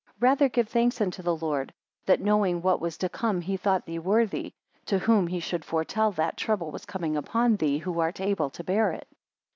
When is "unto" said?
0.99-1.21